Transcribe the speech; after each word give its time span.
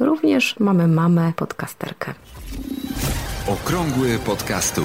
Również 0.00 0.60
mamy 0.60 0.88
mamę 0.88 1.32
podcasterkę. 1.36 2.14
Okrągły 3.46 4.18
podcastu. 4.18 4.82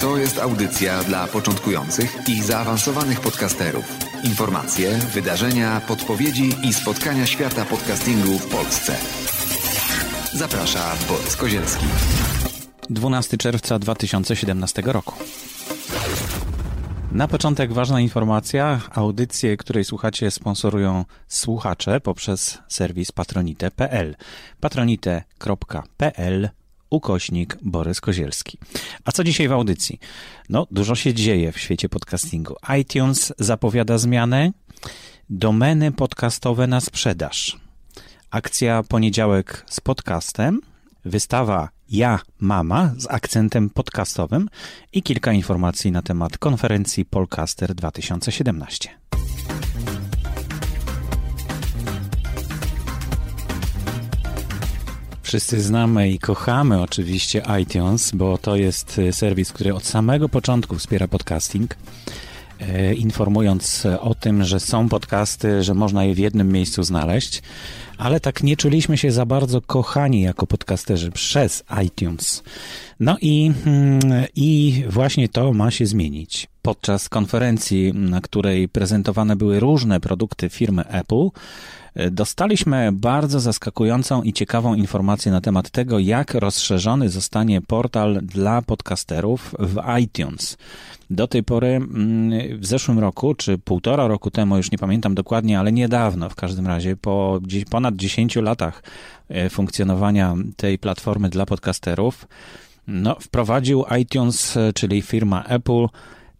To 0.00 0.16
jest 0.16 0.38
audycja 0.38 1.04
dla 1.04 1.26
początkujących 1.26 2.16
i 2.28 2.42
zaawansowanych 2.42 3.20
podcasterów. 3.20 3.84
Informacje, 4.24 4.98
wydarzenia, 5.14 5.80
podpowiedzi 5.88 6.54
i 6.64 6.72
spotkania 6.72 7.26
świata 7.26 7.64
podcastingu 7.64 8.38
w 8.38 8.46
Polsce. 8.46 8.96
Zaprasza 10.34 10.94
Borys 11.08 11.36
Kozielski. 11.36 11.86
12 12.90 13.36
czerwca 13.36 13.78
2017 13.78 14.82
roku. 14.86 15.14
Na 17.12 17.28
początek 17.28 17.72
ważna 17.72 18.00
informacja. 18.00 18.80
Audycję, 18.90 19.56
której 19.56 19.84
słuchacie, 19.84 20.30
sponsorują 20.30 21.04
słuchacze 21.28 22.00
poprzez 22.00 22.58
serwis 22.68 23.12
patronite.pl. 23.12 24.16
patronite.pl 24.60 26.48
ukośnik 26.90 27.58
Borys 27.62 28.00
Kozielski. 28.00 28.58
A 29.04 29.12
co 29.12 29.24
dzisiaj 29.24 29.48
w 29.48 29.52
audycji? 29.52 30.00
No, 30.48 30.66
dużo 30.70 30.94
się 30.94 31.14
dzieje 31.14 31.52
w 31.52 31.58
świecie 31.58 31.88
podcastingu. 31.88 32.54
iTunes 32.80 33.32
zapowiada 33.38 33.98
zmianę. 33.98 34.50
Domeny 35.30 35.92
podcastowe 35.92 36.66
na 36.66 36.80
sprzedaż. 36.80 37.56
Akcja 38.30 38.82
poniedziałek 38.82 39.64
z 39.70 39.80
podcastem. 39.80 40.60
Wystawa 41.04 41.77
Ja 41.90 42.20
Mama 42.38 42.92
z 42.98 43.06
akcentem 43.10 43.70
podcastowym 43.70 44.48
i 44.92 45.02
kilka 45.02 45.32
informacji 45.32 45.92
na 45.92 46.02
temat 46.02 46.38
konferencji 46.38 47.04
Polcaster 47.04 47.74
2017. 47.74 48.88
Wszyscy 55.22 55.60
znamy 55.60 56.10
i 56.10 56.18
kochamy 56.18 56.82
oczywiście 56.82 57.42
iTunes, 57.62 58.10
bo 58.14 58.38
to 58.38 58.56
jest 58.56 59.00
serwis, 59.12 59.52
który 59.52 59.74
od 59.74 59.84
samego 59.84 60.28
początku 60.28 60.76
wspiera 60.76 61.08
podcasting 61.08 61.76
informując 62.96 63.86
o 64.00 64.14
tym, 64.14 64.44
że 64.44 64.60
są 64.60 64.88
podcasty, 64.88 65.62
że 65.62 65.74
można 65.74 66.04
je 66.04 66.14
w 66.14 66.18
jednym 66.18 66.52
miejscu 66.52 66.82
znaleźć, 66.82 67.42
ale 67.98 68.20
tak 68.20 68.42
nie 68.42 68.56
czuliśmy 68.56 68.98
się 68.98 69.12
za 69.12 69.26
bardzo 69.26 69.60
kochani 69.60 70.20
jako 70.20 70.46
podcasterzy 70.46 71.10
przez 71.10 71.64
iTunes. 71.84 72.42
No 73.00 73.16
i, 73.20 73.52
mm, 73.66 74.00
i 74.36 74.84
właśnie 74.88 75.28
to 75.28 75.52
ma 75.52 75.70
się 75.70 75.86
zmienić. 75.86 76.48
Podczas 76.68 77.08
konferencji, 77.08 77.92
na 77.94 78.20
której 78.20 78.68
prezentowane 78.68 79.36
były 79.36 79.60
różne 79.60 80.00
produkty 80.00 80.48
firmy 80.48 80.84
Apple, 80.88 81.28
Dostaliśmy 82.10 82.90
bardzo 82.92 83.40
zaskakującą 83.40 84.22
i 84.22 84.32
ciekawą 84.32 84.74
informację 84.74 85.32
na 85.32 85.40
temat 85.40 85.70
tego, 85.70 85.98
jak 85.98 86.34
rozszerzony 86.34 87.08
zostanie 87.08 87.60
portal 87.60 88.20
dla 88.22 88.62
podcasterów 88.62 89.54
w 89.58 90.00
iTunes. 90.02 90.56
Do 91.10 91.28
tej 91.28 91.42
pory 91.42 91.68
mm, 91.68 92.60
w 92.60 92.66
zeszłym 92.66 92.98
roku, 92.98 93.34
czy 93.34 93.58
półtora 93.58 94.06
roku 94.06 94.30
temu, 94.30 94.56
już 94.56 94.70
nie 94.70 94.78
pamiętam 94.78 95.14
dokładnie, 95.14 95.58
ale 95.58 95.72
niedawno 95.72 96.28
w 96.28 96.34
każdym 96.34 96.66
razie, 96.66 96.96
po 96.96 97.40
ponad 97.70 97.96
10 97.96 98.36
latach 98.36 98.82
e, 99.28 99.50
funkcjonowania 99.50 100.34
tej 100.56 100.78
platformy 100.78 101.28
dla 101.28 101.46
podcasterów, 101.46 102.28
no, 102.86 103.16
wprowadził 103.20 103.84
iTunes, 104.00 104.56
e, 104.56 104.72
czyli 104.72 105.02
firma 105.02 105.44
Apple, 105.44 105.86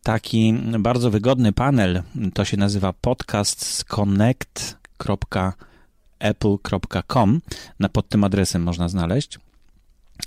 taki 0.09 0.55
bardzo 0.79 1.11
wygodny 1.11 1.53
panel. 1.53 2.03
To 2.35 2.45
się 2.45 2.57
nazywa 2.57 2.93
Podcasts 2.93 3.85
Connect 3.85 4.77
apple.com. 6.19 7.41
Na 7.81 7.89
pod 7.89 8.09
tym 8.09 8.25
adresem 8.25 8.63
można 8.63 8.89
znaleźć. 8.89 9.39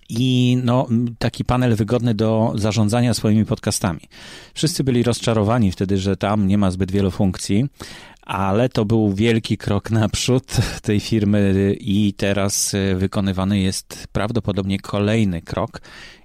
I 0.10 0.58
no, 0.64 0.88
taki 1.20 1.46
panel 1.46 1.76
wygodny 1.76 2.14
do 2.14 2.54
zarządzania 2.56 3.14
swoimi 3.14 3.46
podcastami. 3.46 4.00
Wszyscy 4.54 4.84
byli 4.84 5.04
rozczarowani 5.04 5.72
wtedy, 5.72 5.98
że 5.98 6.18
tam 6.18 6.48
nie 6.48 6.58
ma 6.58 6.72
zbyt 6.72 6.92
wielu 6.92 7.12
funkcji, 7.12 7.66
ale 8.22 8.70
to 8.70 8.86
był 8.86 9.14
wielki 9.14 9.58
krok 9.58 9.92
naprzód 10.02 10.58
tej 10.82 11.00
firmy 11.00 11.76
i 11.80 12.14
teraz 12.18 12.74
e, 12.74 12.96
wykonywany 12.96 13.60
jest 13.60 14.08
prawdopodobnie 14.12 14.80
kolejny 14.80 15.42
krok. 15.42 15.82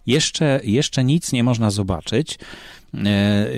Jeszcze, 0.07 0.61
jeszcze 0.65 1.05
nic 1.05 1.33
nie 1.33 1.45
można 1.45 1.71
zobaczyć 1.71 2.39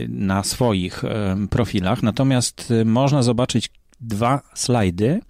na 0.09 0.43
swoich 0.43 1.05
e, 1.05 1.37
profilach, 1.51 2.03
natomiast 2.03 2.73
można 2.85 3.23
zobaczyć 3.23 3.71
dwa 4.01 4.41
slajdy 4.55 5.21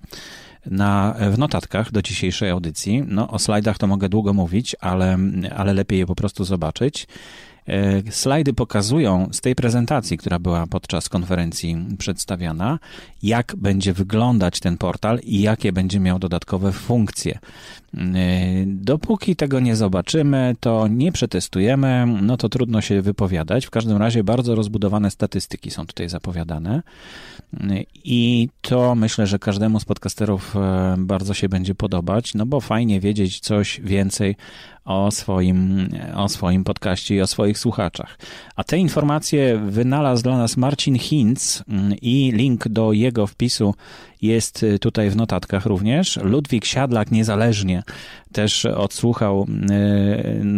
na, 0.67 1.15
w 1.31 1.39
notatkach 1.39 1.93
do 1.93 2.03
dzisiejszej 2.03 2.51
audycji. 2.51 3.05
No, 3.07 3.31
o 3.31 3.39
slajdach 3.39 3.79
to 3.79 3.87
mogę 3.87 4.09
długo 4.09 4.33
mówić, 4.33 4.77
ale, 4.81 5.19
ale 5.57 5.75
lepiej 5.75 5.99
je 5.99 6.07
po 6.07 6.15
prostu 6.15 6.45
zobaczyć. 6.45 7.07
E, 7.69 8.03
slajdy 8.13 8.53
pokazują 8.53 9.29
z 9.33 9.41
tej 9.41 9.55
prezentacji, 9.55 10.19
która 10.19 10.39
była 10.39 10.67
podczas 10.67 11.09
konferencji 11.09 11.77
przedstawiana, 11.99 12.79
jak 13.23 13.55
będzie 13.57 13.93
wyglądać 13.93 14.61
ten 14.61 14.77
portal 14.79 15.21
i 15.23 15.41
jakie 15.41 15.73
będzie 15.73 16.01
miał 16.01 16.19
dodatkowe 16.19 16.73
funkcje. 16.73 17.39
E, 17.95 18.01
dopóki 18.67 19.37
tego 19.37 19.61
nie 19.61 19.77
zobaczymy, 19.77 20.57
to 20.61 20.89
nie 20.89 21.13
przetestujemy, 21.13 22.07
no 22.23 22.37
to 22.37 22.49
trudno 22.49 22.81
się 22.81 23.03
wypowiadać. 23.03 23.67
W 23.67 23.71
każdym 23.71 23.97
razie 23.97 24.25
bardzo 24.25 24.55
rozbudowane 24.55 25.11
statystyki 25.11 25.71
są 25.71 25.87
tutaj 25.87 26.09
zapowiadane. 26.09 26.83
I 28.05 28.49
to 28.61 28.95
myślę, 28.95 29.27
że 29.27 29.39
każdemu 29.39 29.81
z 29.81 29.85
podcasterów 29.85 30.57
e, 30.57 30.95
bardzo 30.99 31.35
się 31.35 31.49
będzie 31.49 31.75
podobać, 31.75 32.35
no 32.35 32.47
bo 32.47 32.61
fajnie 32.61 33.01
wiedzieć 33.01 33.41
coś 33.41 33.81
więcej 33.85 34.37
o 34.89 35.11
swoim, 35.11 35.89
o 36.15 36.29
swoim 36.29 36.65
podcaście 36.65 37.15
i 37.15 37.21
o 37.21 37.27
swoich 37.27 37.59
słuchaczach. 37.59 38.19
A 38.57 38.65
te 38.65 38.79
informacje 38.79 39.59
wynalazł 39.59 40.23
dla 40.23 40.39
nas 40.39 40.57
Marcin 40.57 40.99
Hinz 40.99 41.65
mm, 41.69 41.95
i 42.03 42.33
link 42.33 42.69
do 42.69 42.93
jego 42.93 43.27
wpisu 43.27 43.75
jest 44.23 44.67
tutaj 44.81 45.11
w 45.11 45.17
notatkach 45.17 45.67
również. 45.67 46.17
Ludwik 46.23 46.65
Siadlak 46.65 47.11
niezależnie 47.11 47.83
też 48.33 48.65
odsłuchał, 48.67 49.47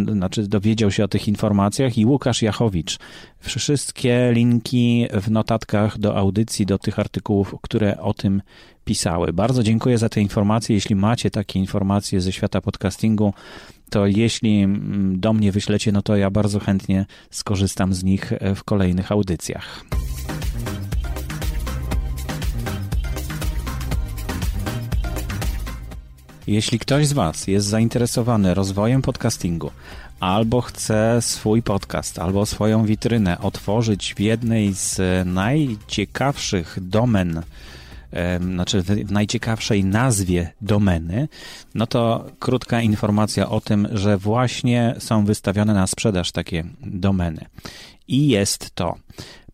yy, 0.06 0.15
znaczy 0.15 0.48
dowiedział 0.48 0.91
się 0.91 1.04
o 1.04 1.09
tych 1.09 1.28
informacjach 1.28 1.99
i 1.99 2.06
Łukasz 2.06 2.43
Jachowicz. 2.43 2.99
Wszystkie 3.41 4.31
linki 4.32 5.06
w 5.12 5.31
notatkach 5.31 5.99
do 5.99 6.16
audycji, 6.16 6.66
do 6.66 6.78
tych 6.78 6.99
artykułów, 6.99 7.54
które 7.62 8.00
o 8.00 8.15
tym 8.15 8.43
pisały. 8.84 9.32
Bardzo 9.32 9.62
dziękuję 9.62 9.99
za 9.99 10.09
te 10.09 10.20
informacje. 10.20 10.75
Jeśli 10.75 10.97
macie 10.97 11.31
takie 11.31 11.59
informacje 11.59 12.20
ze 12.20 12.32
świata 12.32 12.60
podcastingu, 12.60 13.34
to 13.91 14.06
jeśli 14.06 14.62
mm, 14.62 15.20
do 15.20 15.32
mnie 15.32 15.53
wyślecie, 15.53 15.93
no 15.93 16.03
to 16.03 16.16
ja 16.16 16.31
bardzo 16.31 16.60
chętnie 16.60 17.06
skorzystam 17.31 17.94
z 17.94 18.04
nich 18.04 18.32
w 18.54 18.65
kolejnych 18.65 19.12
audycjach. 19.12 19.84
Jeśli 26.47 26.78
ktoś 26.78 27.06
z 27.06 27.12
Was 27.12 27.47
jest 27.47 27.67
zainteresowany 27.67 28.55
rozwojem 28.55 29.03
podcastingu, 29.03 29.71
albo 30.21 30.61
chce 30.61 31.19
swój 31.21 31.62
podcast, 31.62 32.19
albo 32.19 32.47
swoją 32.47 32.84
witrynę 32.84 33.39
otworzyć 33.39 34.15
w 34.15 34.21
jednej 34.21 34.75
z 34.75 35.00
najciekawszych 35.27 36.79
domen, 36.83 37.43
znaczy 38.41 38.83
w 38.83 39.11
najciekawszej 39.11 39.84
nazwie 39.84 40.53
domeny, 40.61 41.29
no 41.75 41.87
to 41.87 42.27
krótka 42.39 42.83
informacja 42.83 43.49
o 43.49 43.61
tym, 43.61 43.89
że 43.93 44.19
właśnie 44.19 44.95
są 44.99 45.25
wystawione 45.25 45.75
na 45.75 45.87
sprzedaż 45.87 46.33
takie 46.33 46.65
domeny. 46.81 47.47
I 48.09 48.29
jest 48.29 48.75
to 48.75 48.97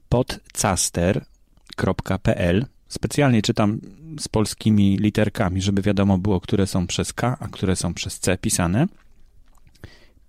podcaster.pl 0.09 2.67
Specjalnie 2.89 3.43
czytam 3.43 3.81
z 4.21 4.29
polskimi 4.29 4.97
literkami, 4.97 5.63
żeby 5.63 5.83
wiadomo 5.83 6.19
było, 6.19 6.41
które 6.41 6.67
są 6.67 6.87
przez 6.87 7.13
K, 7.13 7.37
a 7.41 7.49
które 7.49 7.77
są 7.77 7.95
przez 7.95 8.19
C 8.19 8.39
pisane. 8.39 8.87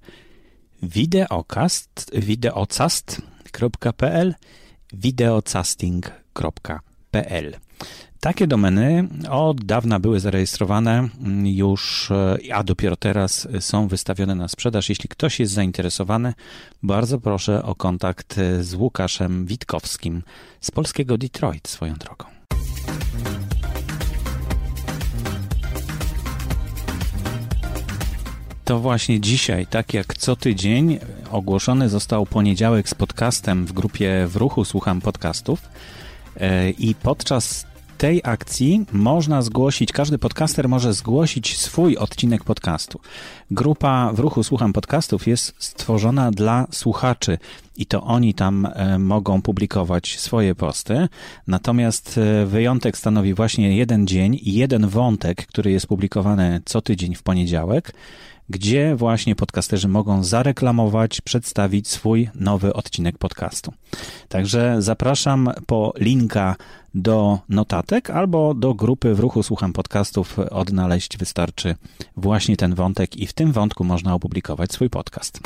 wideocast 0.83 2.11
wideocast.pl 2.15 4.35
videocasting.pl. 4.93 7.57
Takie 8.21 8.47
domeny 8.47 9.09
od 9.31 9.65
dawna 9.65 10.01
były 10.01 10.21
zarejestrowane 10.21 11.09
już, 11.45 12.13
a 12.53 12.65
dopiero 12.65 12.97
teraz 12.97 13.49
są 13.61 13.89
wystawione 13.89 14.35
na 14.35 14.49
sprzedaż. 14.49 14.89
Jeśli 14.89 15.09
ktoś 15.09 15.41
jest 15.41 15.53
zainteresowany, 15.53 16.35
bardzo 16.83 17.21
proszę 17.21 17.63
o 17.63 17.75
kontakt 17.75 18.37
z 18.61 18.75
Łukaszem 18.75 19.47
Witkowskim 19.47 20.23
z 20.61 20.71
polskiego 20.71 21.19
Detroit 21.19 21.69
swoją 21.69 21.95
drogą. 21.95 22.38
To 28.69 28.79
właśnie 28.79 29.21
dzisiaj, 29.21 29.67
tak 29.67 29.95
jak 29.95 30.15
co 30.15 30.37
tydzień, 30.37 30.99
ogłoszony 31.31 31.89
został 31.89 32.27
poniedziałek 32.27 32.89
z 32.89 32.95
podcastem 32.95 33.67
w 33.67 33.73
grupie 33.73 34.27
W 34.29 34.37
Ruchu 34.37 34.65
Słucham 34.65 35.01
Podcastów. 35.01 35.61
E, 36.37 36.71
I 36.71 36.95
podczas 36.95 37.67
tej 37.99 38.21
akcji 38.25 38.87
można 38.93 39.43
zgłosić, 39.43 39.93
każdy 39.93 40.19
podcaster 40.19 40.69
może 40.69 40.93
zgłosić 40.93 41.59
swój 41.59 41.97
odcinek 41.97 42.45
podcastu. 42.45 43.01
Grupa 43.51 44.13
w 44.13 44.19
ruchu 44.19 44.43
Słucham 44.43 44.73
Podcastów 44.73 45.27
jest 45.27 45.55
stworzona 45.59 46.31
dla 46.31 46.67
słuchaczy 46.71 47.39
i 47.77 47.87
to 47.87 48.03
oni 48.03 48.35
tam 48.35 48.67
e, 48.75 48.99
mogą 48.99 49.43
publikować 49.43 50.19
swoje 50.19 50.55
posty. 50.55 51.09
Natomiast 51.47 52.19
e, 52.19 52.47
wyjątek 52.47 52.99
stanowi 52.99 53.35
właśnie 53.35 53.77
jeden 53.77 54.07
dzień 54.07 54.35
i 54.43 54.55
jeden 54.55 54.89
wątek, 54.89 55.47
który 55.47 55.71
jest 55.71 55.87
publikowany 55.87 56.61
co 56.65 56.81
tydzień 56.81 57.15
w 57.15 57.23
poniedziałek 57.23 57.93
gdzie 58.51 58.97
właśnie 58.97 59.35
podcasterzy 59.35 59.89
mogą 59.89 60.25
zareklamować, 60.25 61.21
przedstawić 61.21 61.89
swój 61.89 62.29
nowy 62.35 62.73
odcinek 62.73 63.19
podcastu. 63.19 63.73
Także 64.29 64.77
zapraszam 64.79 65.51
po 65.67 65.93
linka 65.99 66.57
do 66.95 67.39
notatek 67.49 68.11
albo 68.11 68.55
do 68.55 68.75
grupy 68.75 69.15
w 69.15 69.21
ruchu 69.21 69.43
Słucham 69.43 69.73
Podcastów. 69.73 70.39
Odnaleźć 70.39 71.19
wystarczy 71.19 71.75
właśnie 72.17 72.57
ten 72.57 72.75
wątek 72.75 73.17
i 73.17 73.27
w 73.27 73.33
tym 73.33 73.53
wątku 73.53 73.85
można 73.85 74.15
opublikować 74.15 74.73
swój 74.73 74.91
podcast. 74.91 75.41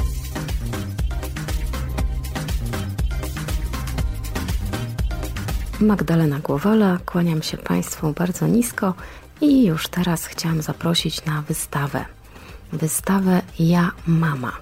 Magdalena 5.81 6.39
Głowala, 6.39 6.99
kłaniam 7.07 7.43
się 7.43 7.57
Państwu 7.57 8.13
bardzo 8.13 8.47
nisko 8.47 8.95
i 9.41 9.65
już 9.65 9.89
teraz 9.89 10.27
chciałam 10.27 10.63
zaprosić 10.63 11.25
na 11.25 11.43
wystawę 11.43 12.05
wystawę 12.73 13.43
Ja 13.59 13.91
Mama. 14.07 14.53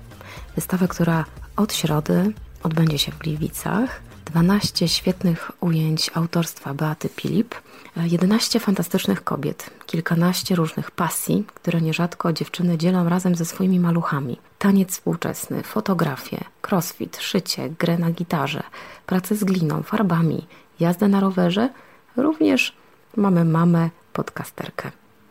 Wystawę, 0.54 0.88
która 0.88 1.24
od 1.56 1.74
środy 1.74 2.32
odbędzie 2.62 2.98
się 2.98 3.12
w 3.12 3.18
Gliwicach. 3.18 4.00
12 4.24 4.88
świetnych 4.88 5.52
ujęć 5.60 6.10
autorstwa 6.14 6.74
Beaty 6.74 7.08
Pilip, 7.08 7.54
11 7.96 8.60
fantastycznych 8.60 9.24
kobiet, 9.24 9.70
kilkanaście 9.86 10.54
różnych 10.54 10.90
pasji, 10.90 11.44
które 11.54 11.80
nierzadko 11.80 12.32
dziewczyny 12.32 12.78
dzielą 12.78 13.08
razem 13.08 13.34
ze 13.34 13.44
swoimi 13.44 13.80
maluchami. 13.80 14.38
Taniec 14.58 14.90
współczesny, 14.90 15.62
fotografie, 15.62 16.44
crossfit, 16.68 17.16
szycie, 17.16 17.70
grę 17.70 17.98
na 17.98 18.10
gitarze, 18.10 18.62
pracę 19.06 19.36
z 19.36 19.44
gliną, 19.44 19.82
farbami, 19.82 20.46
jazdę 20.80 21.08
na 21.08 21.20
rowerze, 21.20 21.68
również 22.16 22.76
mamy 23.16 23.44
mamę 23.44 23.90
podcasterkę. 24.12 24.90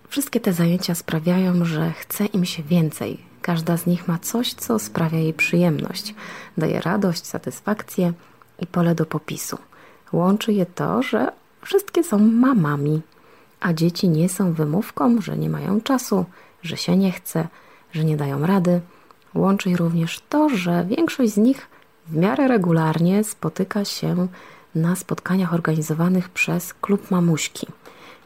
Wszystkie 0.10 0.40
te 0.40 0.54
zajęcia 0.54 0.96
sprawiają, 0.96 1.66
że 1.66 1.92
chce 1.92 2.26
im 2.26 2.46
się 2.46 2.64
więcej. 2.64 3.18
Każda 3.42 3.78
z 3.78 3.86
nich 3.86 4.08
ma 4.08 4.20
coś, 4.20 4.54
co 4.54 4.80
sprawia 4.80 5.20
jej 5.20 5.34
przyjemność, 5.34 6.16
daje 6.58 6.82
radość, 6.82 7.26
satysfakcję 7.26 8.14
i 8.60 8.68
pole 8.68 8.96
do 8.96 9.06
popisu. 9.06 9.58
Łączy 10.14 10.54
je 10.54 10.66
to, 10.66 11.04
że 11.04 11.32
wszystkie 11.62 12.04
są 12.04 12.20
mamami, 12.20 13.02
a 13.60 13.74
dzieci 13.74 14.10
nie 14.10 14.30
są 14.30 14.54
wymówką, 14.54 15.22
że 15.22 15.38
nie 15.38 15.50
mają 15.50 15.82
czasu, 15.82 16.26
że 16.64 16.78
się 16.78 16.98
nie 16.98 17.12
chce, 17.12 17.48
że 17.92 18.04
nie 18.04 18.18
dają 18.18 18.46
rady. 18.46 18.82
Łączy 19.36 19.76
również 19.76 20.22
to, 20.30 20.50
że 20.50 20.86
większość 20.86 21.34
z 21.34 21.38
nich 21.38 21.68
w 22.08 22.16
miarę 22.16 22.48
regularnie 22.48 23.24
spotyka 23.24 23.86
się 23.86 24.28
na 24.76 24.96
spotkaniach 24.96 25.54
organizowanych 25.54 26.30
przez 26.30 26.74
Klub 26.74 27.12
Mamuśki– 27.12 27.68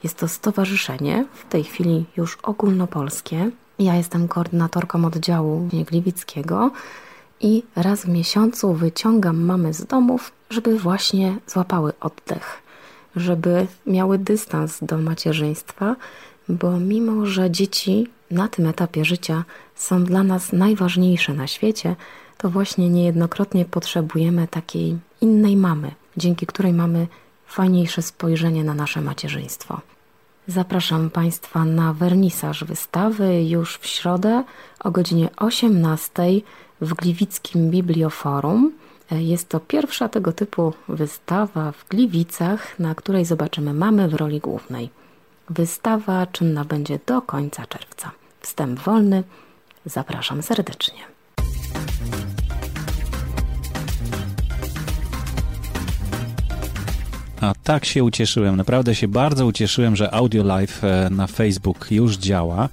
jest 0.03 0.17
to 0.17 0.27
stowarzyszenie, 0.27 1.25
w 1.33 1.51
tej 1.51 1.63
chwili 1.63 2.05
już 2.17 2.38
ogólnopolskie. 2.44 3.51
Ja 3.79 3.95
jestem 3.95 4.27
koordynatorką 4.27 5.05
oddziału 5.05 5.69
Gliwickiego 5.88 6.71
i 7.41 7.63
raz 7.75 8.05
w 8.05 8.09
miesiącu 8.09 8.73
wyciągam 8.73 9.41
mamy 9.41 9.73
z 9.73 9.85
domów, 9.85 10.31
żeby 10.50 10.79
właśnie 10.79 11.35
złapały 11.47 11.94
oddech, 12.00 12.61
żeby 13.15 13.67
miały 13.85 14.17
dystans 14.17 14.77
do 14.81 14.97
macierzyństwa, 14.97 15.95
bo 16.50 16.79
mimo, 16.79 17.25
że 17.25 17.51
dzieci 17.51 18.07
na 18.31 18.47
tym 18.47 18.67
etapie 18.67 19.05
życia 19.05 19.44
są 19.75 20.03
dla 20.03 20.23
nas 20.23 20.53
najważniejsze 20.53 21.33
na 21.33 21.47
świecie, 21.47 21.95
to 22.38 22.50
właśnie 22.50 22.89
niejednokrotnie 22.89 23.65
potrzebujemy 23.65 24.47
takiej 24.47 24.97
innej 25.21 25.57
mamy, 25.57 25.91
dzięki 26.17 26.45
której 26.45 26.73
mamy 26.73 27.07
fajniejsze 27.47 28.01
spojrzenie 28.01 28.63
na 28.63 28.73
nasze 28.73 29.01
macierzyństwo. 29.01 29.81
Zapraszam 30.48 31.10
Państwa 31.10 31.66
na 31.66 31.94
wernisaż 31.94 32.63
wystawy 32.63 33.44
już 33.44 33.78
w 33.78 33.86
środę 33.86 34.44
o 34.80 34.92
godzinie 34.92 35.30
18 35.38 36.24
w 36.81 36.94
Gliwickim 36.94 37.69
Biblioforum. 37.69 38.72
Jest 39.12 39.50
to 39.50 39.60
pierwsza 39.60 40.10
tego 40.10 40.31
typu 40.31 40.74
wystawa 40.88 41.72
w 41.72 41.88
Gliwicach, 41.90 42.80
na 42.80 42.95
której 42.95 43.25
zobaczymy 43.25 43.74
mamy 43.74 44.07
w 44.07 44.13
roli 44.13 44.40
głównej. 44.40 44.90
Wystawa 45.50 46.28
czynna 46.28 46.66
będzie 46.66 47.00
do 47.06 47.22
końca 47.22 47.66
czerwca. 47.66 48.12
Wstęp 48.42 48.80
wolny. 48.80 49.24
Zapraszam 49.86 50.42
serdecznie. 50.42 51.12
A 57.44 57.54
tak 57.63 57.86
się 57.86 58.04
ucieszyłem, 58.04 58.56
naprawdę 58.56 58.95
się 58.95 59.07
bardzo 59.07 59.45
ucieszyłem, 59.45 59.95
że 59.95 60.13
Audio 60.13 60.44
Live 60.44 60.84
e, 60.84 61.10
na 61.12 61.28
Facebook 61.28 61.88
już 61.92 62.18
działa. 62.18 62.69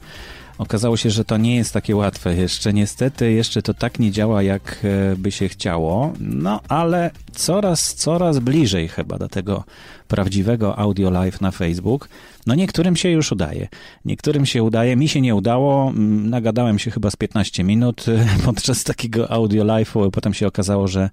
Okazało 0.58 0.96
się, 0.96 1.10
że 1.10 1.24
to 1.24 1.36
nie 1.36 1.56
jest 1.56 1.72
takie 1.72 1.96
łatwe 1.96 2.34
jeszcze. 2.34 2.72
Niestety, 2.72 3.32
jeszcze 3.32 3.62
to 3.62 3.74
tak 3.74 3.98
nie 3.98 4.10
działa, 4.10 4.42
jak 4.42 4.78
e, 4.84 5.16
by 5.16 5.30
się 5.32 5.48
chciało. 5.48 6.12
No, 6.20 6.60
ale 6.68 7.10
coraz, 7.32 7.94
coraz 7.94 8.38
bliżej 8.38 8.88
chyba 8.88 9.18
do 9.18 9.28
tego 9.28 9.64
prawdziwego 10.10 10.78
audio 10.78 11.10
live 11.10 11.40
na 11.40 11.50
Facebook. 11.50 12.08
No, 12.46 12.54
niektórym 12.54 12.96
się 12.96 13.10
już 13.10 13.32
udaje. 13.32 13.68
Niektórym 14.04 14.46
się 14.46 14.62
udaje. 14.62 14.96
Mi 14.96 15.08
się 15.08 15.20
nie 15.20 15.34
udało. 15.34 15.88
Mm, 15.88 16.30
nagadałem 16.30 16.78
się 16.78 16.90
chyba 16.90 17.10
z 17.10 17.16
15 17.16 17.64
minut 17.64 18.06
podczas 18.46 18.84
takiego 18.84 19.30
audio 19.30 19.64
live'u. 19.64 20.10
Potem 20.10 20.34
się 20.34 20.46
okazało, 20.46 20.88
że 20.88 21.10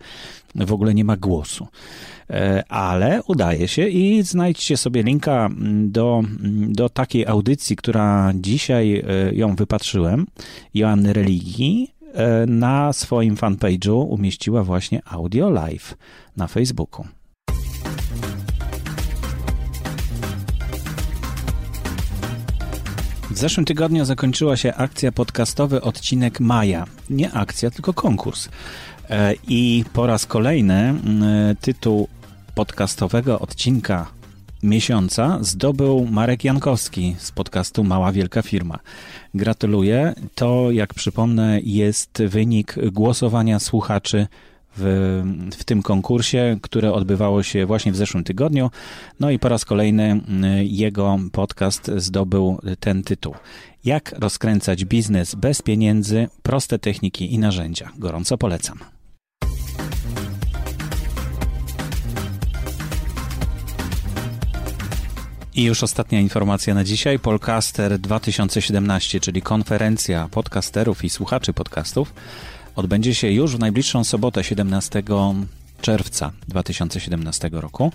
w 0.55 0.73
ogóle 0.73 0.93
nie 0.93 1.03
ma 1.03 1.17
głosu. 1.17 1.67
E, 2.29 2.63
ale 2.69 3.23
udaje 3.27 3.67
się 3.67 3.87
i 3.87 4.23
znajdźcie 4.23 4.77
sobie 4.77 5.03
linka 5.03 5.49
do, 5.85 6.23
do 6.67 6.89
takiej 6.89 7.27
audycji, 7.27 7.75
która 7.75 8.31
dzisiaj 8.35 9.03
e, 9.07 9.35
ją 9.35 9.55
wypatrzyłem, 9.55 10.25
Joanny 10.73 11.13
Religii, 11.13 11.93
e, 12.13 12.45
na 12.45 12.93
swoim 12.93 13.35
fanpage'u 13.35 14.05
umieściła 14.09 14.63
właśnie 14.63 15.01
audio 15.05 15.49
live 15.49 15.97
na 16.37 16.47
Facebooku. 16.47 17.16
W 23.37 23.39
zeszłym 23.39 23.65
tygodniu 23.65 24.05
zakończyła 24.05 24.57
się 24.57 24.73
akcja 24.73 25.11
podcastowy 25.11 25.81
odcinek 25.81 26.39
Maja. 26.39 26.85
Nie 27.09 27.31
akcja, 27.31 27.71
tylko 27.71 27.93
konkurs. 27.93 28.49
I 29.47 29.85
po 29.93 30.07
raz 30.07 30.25
kolejny 30.25 30.93
tytuł 31.61 32.07
podcastowego 32.55 33.39
odcinka 33.39 34.07
miesiąca 34.63 35.37
zdobył 35.41 36.07
Marek 36.11 36.43
Jankowski 36.43 37.15
z 37.19 37.31
podcastu 37.31 37.83
Mała 37.83 38.11
Wielka 38.11 38.41
Firma. 38.41 38.79
Gratuluję. 39.33 40.13
To, 40.35 40.71
jak 40.71 40.93
przypomnę, 40.93 41.59
jest 41.63 42.23
wynik 42.27 42.75
głosowania 42.91 43.59
słuchaczy 43.59 44.27
w, 44.77 45.23
w 45.57 45.63
tym 45.63 45.83
konkursie, 45.83 46.57
które 46.61 46.93
odbywało 46.93 47.43
się 47.43 47.65
właśnie 47.65 47.91
w 47.91 47.95
zeszłym 47.95 48.23
tygodniu. 48.23 48.71
No 49.19 49.29
i 49.29 49.39
po 49.39 49.49
raz 49.49 49.65
kolejny 49.65 50.03
mm, 50.03 50.23
jego 50.63 51.19
podcast 51.31 51.91
zdobył 51.95 52.59
ten 52.79 53.03
tytuł. 53.03 53.35
Jak 53.85 54.15
rozkręcać 54.19 54.85
biznes 54.85 55.35
bez 55.35 55.61
pieniędzy, 55.61 56.27
proste 56.43 56.79
techniki 56.79 57.33
i 57.33 57.39
narzędzia. 57.39 57.91
Gorąco 57.97 58.37
polecam. 58.37 58.79
I 65.57 65.63
już 65.63 65.83
ostatnia 65.83 66.19
informacja 66.19 66.73
na 66.73 66.83
dzisiaj. 66.83 67.19
Polcaster 67.19 67.99
2017, 67.99 69.19
czyli 69.19 69.41
konferencja 69.41 70.27
podcasterów 70.31 71.03
i 71.03 71.09
słuchaczy 71.09 71.53
podcastów, 71.53 72.13
odbędzie 72.77 73.15
się 73.15 73.31
już 73.31 73.55
w 73.55 73.59
najbliższą 73.59 74.03
sobotę 74.03 74.43
17 74.43 75.03
czerwca 75.81 76.31
2017 76.47 77.49
roku 77.53 77.91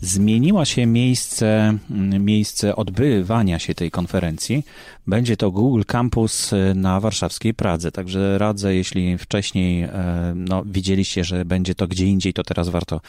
zmieniła 0.00 0.64
się 0.64 0.86
miejsce, 0.86 1.78
mm, 1.90 2.24
miejsce 2.24 2.76
odbywania 2.76 3.58
się 3.58 3.74
tej 3.74 3.90
konferencji. 3.90 4.64
Będzie 5.06 5.36
to 5.36 5.50
Google 5.50 5.82
Campus 5.86 6.52
y, 6.52 6.72
na 6.74 7.00
warszawskiej 7.00 7.54
Pradze. 7.54 7.92
Także 7.92 8.38
radzę, 8.38 8.74
jeśli 8.74 9.18
wcześniej 9.18 9.82
e, 9.82 10.32
no, 10.36 10.62
widzieliście, 10.66 11.24
że 11.24 11.44
będzie 11.44 11.74
to 11.74 11.88
gdzie 11.88 12.06
indziej, 12.06 12.32
to 12.32 12.42
teraz 12.42 12.68
warto 12.68 13.00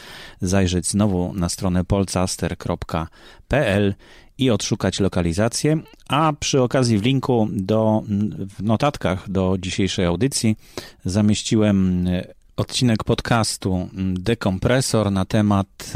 zajrzeć 0.41 0.87
znowu 0.87 1.33
na 1.33 1.49
stronę 1.49 1.83
polcaster.pl 1.83 3.95
i 4.41 4.49
odszukać 4.49 4.99
lokalizację. 4.99 5.79
A 6.09 6.33
przy 6.39 6.61
okazji 6.61 6.97
w 6.97 7.03
linku 7.03 7.47
do, 7.51 8.03
w 8.57 8.63
notatkach 8.63 9.29
do 9.29 9.55
dzisiejszej 9.59 10.05
audycji 10.05 10.55
zamieściłem 11.05 12.09
odcinek 12.57 13.03
podcastu 13.03 13.89
Dekompresor 14.13 15.11
na 15.11 15.25
temat 15.25 15.93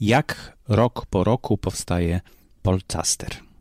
jak 0.00 0.56
rok 0.68 1.06
po 1.10 1.24
roku 1.24 1.58
powstaje 1.58 2.20
Polcaster. 2.62 3.51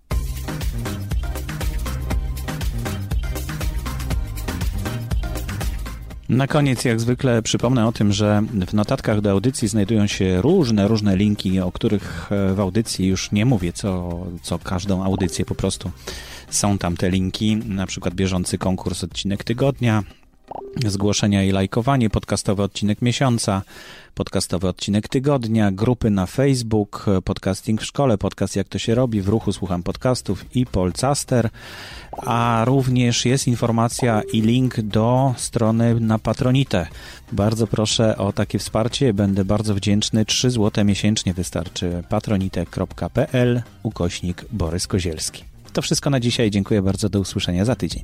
Na 6.31 6.47
koniec, 6.47 6.85
jak 6.85 6.99
zwykle, 6.99 7.41
przypomnę 7.41 7.87
o 7.87 7.91
tym, 7.91 8.13
że 8.13 8.43
w 8.67 8.73
notatkach 8.73 9.21
do 9.21 9.31
audycji 9.31 9.67
znajdują 9.67 10.07
się 10.07 10.41
różne, 10.41 10.87
różne 10.87 11.15
linki, 11.15 11.59
o 11.59 11.71
których 11.71 12.29
w 12.55 12.59
audycji 12.59 13.07
już 13.07 13.31
nie 13.31 13.45
mówię, 13.45 13.73
co, 13.73 14.19
co 14.41 14.59
każdą 14.59 15.03
audycję 15.03 15.45
po 15.45 15.55
prostu 15.55 15.91
są 16.49 16.77
tam 16.77 16.97
te 16.97 17.09
linki, 17.09 17.57
na 17.57 17.85
przykład 17.85 18.13
bieżący 18.13 18.57
konkurs 18.57 19.03
odcinek 19.03 19.43
tygodnia, 19.43 20.03
zgłoszenia 20.87 21.43
i 21.43 21.51
lajkowanie, 21.51 22.09
podcastowy 22.09 22.63
odcinek 22.63 23.01
miesiąca, 23.01 23.61
podcastowy 24.15 24.67
odcinek 24.67 25.07
tygodnia, 25.07 25.71
grupy 25.71 26.09
na 26.09 26.25
Facebook, 26.25 27.05
podcasting 27.25 27.81
w 27.81 27.85
szkole, 27.85 28.17
podcast 28.17 28.55
jak 28.55 28.67
to 28.67 28.79
się 28.79 28.95
robi, 28.95 29.21
w 29.21 29.27
ruchu 29.27 29.53
słucham 29.53 29.83
podcastów 29.83 30.55
i 30.55 30.65
Polcaster, 30.65 31.49
a 32.17 32.61
również 32.65 33.25
jest 33.25 33.47
informacja 33.47 34.21
i 34.33 34.41
link 34.41 34.81
do 34.81 35.33
strony 35.37 35.99
na 35.99 36.19
Patronite. 36.19 36.87
Bardzo 37.31 37.67
proszę 37.67 38.17
o 38.17 38.33
takie 38.33 38.59
wsparcie, 38.59 39.13
będę 39.13 39.45
bardzo 39.45 39.75
wdzięczny. 39.75 40.25
3 40.25 40.51
zł 40.51 40.85
miesięcznie 40.85 41.33
wystarczy 41.33 42.03
patronite.pl 42.09 43.61
ukośnik 43.83 44.45
Borys 44.51 44.87
Kozielski. 44.87 45.43
To 45.73 45.81
wszystko 45.81 46.09
na 46.09 46.19
dzisiaj. 46.19 46.51
Dziękuję 46.51 46.81
bardzo. 46.81 47.09
Do 47.09 47.19
usłyszenia 47.19 47.65
za 47.65 47.75
tydzień. 47.75 48.03